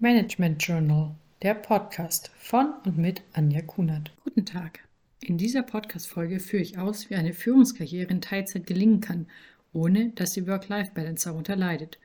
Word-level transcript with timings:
Management 0.00 0.62
Journal, 0.62 1.16
der 1.42 1.54
Podcast 1.54 2.30
von 2.38 2.72
und 2.84 2.98
mit 2.98 3.22
Anja 3.32 3.62
Kunert. 3.62 4.12
Guten 4.22 4.46
Tag. 4.46 4.84
In 5.20 5.38
dieser 5.38 5.64
Podcast-Folge 5.64 6.38
führe 6.38 6.62
ich 6.62 6.78
aus, 6.78 7.10
wie 7.10 7.16
eine 7.16 7.32
Führungskarriere 7.32 8.08
in 8.08 8.20
Teilzeit 8.20 8.64
gelingen 8.68 9.00
kann, 9.00 9.26
ohne 9.72 10.10
dass 10.10 10.34
die 10.34 10.46
Work-Life-Balance 10.46 11.28
darunter 11.28 11.56
leidet. 11.56 11.98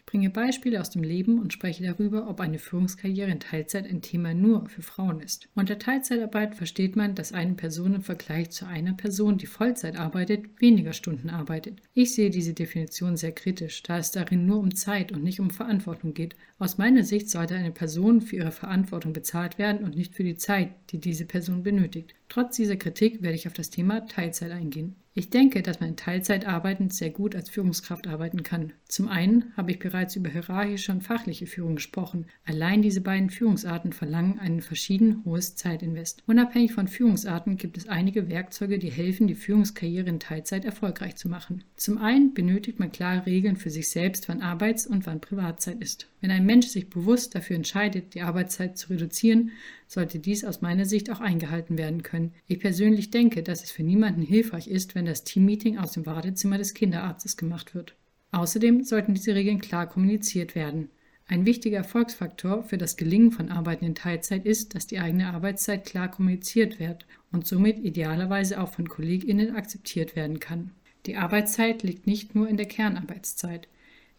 Ich 0.00 0.06
bringe 0.06 0.30
Beispiele 0.30 0.80
aus 0.80 0.88
dem 0.88 1.02
Leben 1.02 1.38
und 1.38 1.52
spreche 1.52 1.84
darüber, 1.84 2.26
ob 2.26 2.40
eine 2.40 2.58
Führungskarriere 2.58 3.30
in 3.30 3.38
Teilzeit 3.38 3.86
ein 3.86 4.00
Thema 4.00 4.32
nur 4.32 4.66
für 4.66 4.80
Frauen 4.80 5.20
ist. 5.20 5.50
Unter 5.54 5.78
Teilzeitarbeit 5.78 6.54
versteht 6.54 6.96
man, 6.96 7.14
dass 7.14 7.34
eine 7.34 7.52
Person 7.52 7.94
im 7.94 8.02
Vergleich 8.02 8.48
zu 8.50 8.66
einer 8.66 8.94
Person, 8.94 9.36
die 9.36 9.46
Vollzeit 9.46 9.96
arbeitet, 9.96 10.58
weniger 10.58 10.94
Stunden 10.94 11.28
arbeitet. 11.28 11.82
Ich 11.92 12.14
sehe 12.14 12.30
diese 12.30 12.54
Definition 12.54 13.18
sehr 13.18 13.32
kritisch, 13.32 13.82
da 13.82 13.98
es 13.98 14.10
darin 14.10 14.46
nur 14.46 14.58
um 14.58 14.74
Zeit 14.74 15.12
und 15.12 15.22
nicht 15.22 15.38
um 15.38 15.50
Verantwortung 15.50 16.14
geht. 16.14 16.34
Aus 16.58 16.78
meiner 16.78 17.04
Sicht 17.04 17.28
sollte 17.28 17.54
eine 17.54 17.70
Person 17.70 18.22
für 18.22 18.36
ihre 18.36 18.52
Verantwortung 18.52 19.12
bezahlt 19.12 19.58
werden 19.58 19.84
und 19.84 19.96
nicht 19.96 20.14
für 20.14 20.24
die 20.24 20.36
Zeit, 20.36 20.70
die 20.92 20.98
diese 20.98 21.26
Person 21.26 21.62
benötigt. 21.62 22.14
Trotz 22.30 22.54
dieser 22.54 22.76
Kritik 22.76 23.22
werde 23.22 23.34
ich 23.34 23.48
auf 23.48 23.54
das 23.54 23.70
Thema 23.70 24.06
Teilzeit 24.06 24.52
eingehen. 24.52 24.94
Ich 25.12 25.30
denke, 25.30 25.62
dass 25.62 25.80
man 25.80 25.90
in 25.90 25.96
Teilzeit 25.96 26.46
arbeitend 26.46 26.94
sehr 26.94 27.10
gut 27.10 27.34
als 27.34 27.50
Führungskraft 27.50 28.06
arbeiten 28.06 28.44
kann. 28.44 28.72
Zum 28.86 29.08
einen 29.08 29.52
habe 29.56 29.72
ich 29.72 29.80
bereits 29.80 30.14
über 30.14 30.30
hierarchische 30.30 30.92
und 30.92 31.02
fachliche 31.02 31.48
Führung 31.48 31.74
gesprochen. 31.74 32.26
Allein 32.44 32.82
diese 32.82 33.00
beiden 33.00 33.30
Führungsarten 33.30 33.92
verlangen 33.92 34.38
ein 34.38 34.60
verschieden 34.60 35.24
hohes 35.24 35.56
Zeitinvest. 35.56 36.22
Unabhängig 36.28 36.72
von 36.72 36.86
Führungsarten 36.86 37.56
gibt 37.56 37.76
es 37.76 37.88
einige 37.88 38.28
Werkzeuge, 38.28 38.78
die 38.78 38.92
helfen, 38.92 39.26
die 39.26 39.34
Führungskarriere 39.34 40.08
in 40.08 40.20
Teilzeit 40.20 40.64
erfolgreich 40.64 41.16
zu 41.16 41.28
machen. 41.28 41.64
Zum 41.74 41.98
einen 41.98 42.32
benötigt 42.32 42.78
man 42.78 42.92
klare 42.92 43.26
Regeln 43.26 43.56
für 43.56 43.70
sich 43.70 43.90
selbst, 43.90 44.28
wann 44.28 44.40
Arbeits- 44.40 44.86
und 44.86 45.04
wann 45.06 45.20
Privatzeit 45.20 45.82
ist. 45.82 46.08
Wenn 46.20 46.30
ein 46.30 46.44
Mensch 46.44 46.66
sich 46.66 46.90
bewusst 46.90 47.34
dafür 47.34 47.56
entscheidet, 47.56 48.14
die 48.14 48.22
Arbeitszeit 48.22 48.76
zu 48.76 48.90
reduzieren, 48.90 49.52
sollte 49.86 50.18
dies 50.18 50.44
aus 50.44 50.60
meiner 50.60 50.84
Sicht 50.84 51.10
auch 51.10 51.20
eingehalten 51.20 51.78
werden 51.78 52.02
können. 52.02 52.32
Ich 52.46 52.60
persönlich 52.60 53.10
denke, 53.10 53.42
dass 53.42 53.64
es 53.64 53.70
für 53.70 53.82
niemanden 53.82 54.22
hilfreich 54.22 54.68
ist, 54.68 54.94
wenn 54.94 55.06
das 55.06 55.24
Teammeeting 55.24 55.78
aus 55.78 55.92
dem 55.92 56.06
Wartezimmer 56.06 56.58
des 56.58 56.74
Kinderarztes 56.74 57.36
gemacht 57.36 57.74
wird. 57.74 57.94
Außerdem 58.32 58.84
sollten 58.84 59.14
diese 59.14 59.34
Regeln 59.34 59.60
klar 59.60 59.88
kommuniziert 59.88 60.54
werden. 60.54 60.90
Ein 61.26 61.46
wichtiger 61.46 61.78
Erfolgsfaktor 61.78 62.64
für 62.64 62.76
das 62.76 62.96
Gelingen 62.96 63.30
von 63.30 63.50
Arbeiten 63.50 63.84
in 63.84 63.94
Teilzeit 63.94 64.44
ist, 64.44 64.74
dass 64.74 64.88
die 64.88 64.98
eigene 64.98 65.28
Arbeitszeit 65.28 65.86
klar 65.86 66.10
kommuniziert 66.10 66.80
wird 66.80 67.06
und 67.30 67.46
somit 67.46 67.78
idealerweise 67.78 68.60
auch 68.60 68.72
von 68.72 68.88
Kolleginnen 68.88 69.54
akzeptiert 69.54 70.16
werden 70.16 70.40
kann. 70.40 70.72
Die 71.06 71.16
Arbeitszeit 71.16 71.82
liegt 71.82 72.06
nicht 72.06 72.34
nur 72.34 72.48
in 72.48 72.56
der 72.56 72.66
Kernarbeitszeit. 72.66 73.68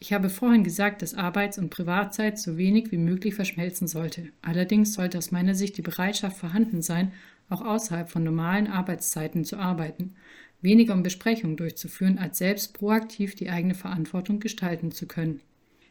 Ich 0.04 0.14
habe 0.14 0.32
vorhin 0.32 0.64
gesagt, 0.64 1.04
dass 1.04 1.14
Arbeits- 1.14 1.60
und 1.60 1.70
Privatzeit 1.70 2.40
so 2.40 2.58
wenig 2.58 2.92
wie 2.92 2.98
möglich 2.98 3.36
verschmelzen 3.36 3.88
sollte. 3.88 4.30
Allerdings 4.42 4.96
sollte 4.96 5.20
aus 5.20 5.30
meiner 5.30 5.54
Sicht 5.54 5.78
die 5.78 5.84
Bereitschaft 5.84 6.38
vorhanden 6.38 6.82
sein, 6.82 7.12
auch 7.50 7.62
außerhalb 7.62 8.10
von 8.10 8.24
normalen 8.24 8.66
Arbeitszeiten 8.66 9.46
zu 9.46 9.58
arbeiten, 9.58 10.16
weniger 10.60 10.96
um 10.96 11.04
Besprechungen 11.04 11.56
durchzuführen, 11.56 12.18
als 12.18 12.40
selbst 12.40 12.74
proaktiv 12.74 13.36
die 13.36 13.52
eigene 13.52 13.76
Verantwortung 13.76 14.40
gestalten 14.40 14.92
zu 14.92 15.06
können. 15.06 15.40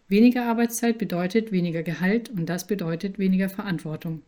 Weniger 0.08 0.46
Arbeitszeit 0.46 0.98
bedeutet 0.98 1.52
weniger 1.52 1.84
Gehalt 1.84 2.30
und 2.30 2.46
das 2.46 2.66
bedeutet 2.66 3.20
weniger 3.20 3.48
Verantwortung. 3.48 4.22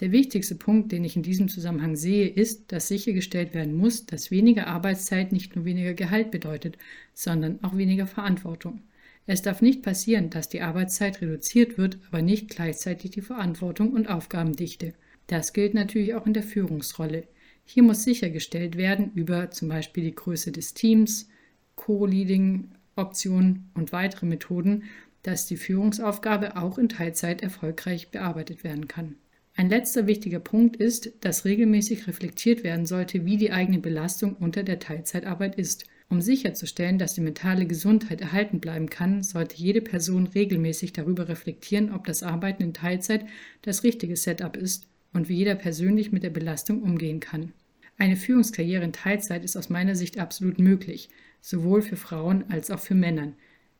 Der 0.00 0.12
wichtigste 0.12 0.54
Punkt, 0.54 0.92
den 0.92 1.04
ich 1.04 1.14
in 1.14 1.22
diesem 1.22 1.50
Zusammenhang 1.50 1.94
sehe, 1.94 2.26
ist, 2.26 2.72
dass 2.72 2.88
sichergestellt 2.88 3.52
werden 3.52 3.76
muss, 3.76 4.06
dass 4.06 4.30
weniger 4.30 4.66
Arbeitszeit 4.66 5.30
nicht 5.30 5.56
nur 5.56 5.66
weniger 5.66 5.92
Gehalt 5.92 6.30
bedeutet, 6.30 6.78
sondern 7.12 7.58
auch 7.62 7.76
weniger 7.76 8.06
Verantwortung. 8.06 8.80
Es 9.26 9.42
darf 9.42 9.60
nicht 9.60 9.82
passieren, 9.82 10.30
dass 10.30 10.48
die 10.48 10.62
Arbeitszeit 10.62 11.20
reduziert 11.20 11.78
wird, 11.78 11.98
aber 12.08 12.22
nicht 12.22 12.48
gleichzeitig 12.48 13.10
die 13.10 13.22
Verantwortung 13.22 13.92
und 13.92 14.08
Aufgabendichte. 14.08 14.94
Das 15.26 15.52
gilt 15.52 15.74
natürlich 15.74 16.14
auch 16.14 16.26
in 16.26 16.34
der 16.34 16.44
Führungsrolle. 16.44 17.24
Hier 17.64 17.82
muss 17.82 18.04
sichergestellt 18.04 18.76
werden 18.76 19.10
über 19.14 19.50
zum 19.50 19.68
Beispiel 19.68 20.04
die 20.04 20.14
Größe 20.14 20.52
des 20.52 20.74
Teams, 20.74 21.28
Co-Leading-Optionen 21.74 23.70
und 23.74 23.92
weitere 23.92 24.26
Methoden, 24.26 24.84
dass 25.24 25.46
die 25.46 25.56
Führungsaufgabe 25.56 26.56
auch 26.56 26.78
in 26.78 26.88
Teilzeit 26.88 27.42
erfolgreich 27.42 28.12
bearbeitet 28.12 28.62
werden 28.62 28.86
kann. 28.86 29.16
Ein 29.56 29.68
letzter 29.68 30.06
wichtiger 30.06 30.38
Punkt 30.38 30.76
ist, 30.76 31.12
dass 31.22 31.44
regelmäßig 31.44 32.06
reflektiert 32.06 32.62
werden 32.62 32.86
sollte, 32.86 33.24
wie 33.24 33.36
die 33.36 33.50
eigene 33.50 33.78
Belastung 33.78 34.36
unter 34.36 34.62
der 34.62 34.78
Teilzeitarbeit 34.78 35.56
ist. 35.56 35.86
Um 36.08 36.20
sicherzustellen, 36.20 36.98
dass 36.98 37.14
die 37.14 37.20
mentale 37.20 37.66
Gesundheit 37.66 38.20
erhalten 38.20 38.60
bleiben 38.60 38.88
kann, 38.88 39.24
sollte 39.24 39.56
jede 39.56 39.80
Person 39.80 40.28
regelmäßig 40.28 40.92
darüber 40.92 41.28
reflektieren, 41.28 41.92
ob 41.92 42.06
das 42.06 42.22
Arbeiten 42.22 42.62
in 42.62 42.74
Teilzeit 42.74 43.26
das 43.62 43.82
richtige 43.82 44.16
Setup 44.16 44.56
ist 44.56 44.86
und 45.12 45.28
wie 45.28 45.34
jeder 45.34 45.56
persönlich 45.56 46.12
mit 46.12 46.22
der 46.22 46.30
Belastung 46.30 46.82
umgehen 46.82 47.18
kann. 47.18 47.52
Eine 47.98 48.16
Führungskarriere 48.16 48.84
in 48.84 48.92
Teilzeit 48.92 49.44
ist 49.44 49.56
aus 49.56 49.68
meiner 49.68 49.96
Sicht 49.96 50.18
absolut 50.18 50.60
möglich, 50.60 51.08
sowohl 51.40 51.82
für 51.82 51.96
Frauen 51.96 52.44
als 52.50 52.70
auch 52.70 52.80
für 52.80 52.94
Männer. 52.94 53.32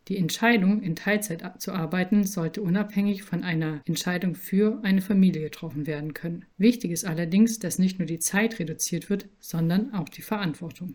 Die 0.09 0.17
Entscheidung, 0.17 0.83
in 0.83 0.97
Teilzeit 0.97 1.61
zu 1.61 1.73
arbeiten, 1.73 2.25
sollte 2.25 2.63
unabhängig 2.63 3.25
von 3.25 3.43
einer 3.43 3.83
Entscheidung 3.87 4.35
für 4.35 4.79
eine 4.83 5.03
Familie 5.03 5.43
getroffen 5.43 5.87
werden 5.87 6.15
können. 6.15 6.45
Wichtig 6.59 6.93
ist 6.93 7.05
allerdings, 7.05 7.59
dass 7.59 7.79
nicht 7.79 7.99
nur 7.99 8.07
die 8.07 8.21
Zeit 8.21 8.59
reduziert 8.59 9.11
wird, 9.11 9.29
sondern 9.41 9.93
auch 9.95 10.09
die 10.09 10.23
Verantwortung. 10.23 10.95